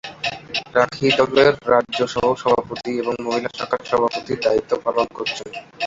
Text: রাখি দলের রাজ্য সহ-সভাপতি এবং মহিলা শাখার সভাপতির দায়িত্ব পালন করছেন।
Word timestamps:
রাখি 0.75 1.07
দলের 1.19 1.53
রাজ্য 1.69 1.99
সহ-সভাপতি 2.07 2.91
এবং 3.01 3.15
মহিলা 3.25 3.49
শাখার 3.57 3.81
সভাপতির 3.85 4.39
দায়িত্ব 4.41 4.71
পালন 4.85 5.07
করছেন। 5.17 5.49